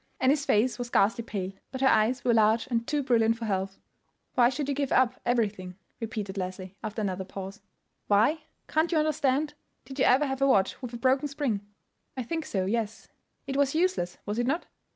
[0.19, 3.77] Annie's face was ghastly pale; but her eyes were large and too brilliant for health.
[4.33, 7.61] "Why should you give up everything?" repeated Leslie, after another pause.
[8.07, 8.45] "Why?
[8.67, 9.53] Can't you understand?
[9.85, 11.61] Did you ever have a watch with a broken spring?"
[12.17, 13.09] "I think so; yes."
[13.45, 14.65] "It was useless, was it not?"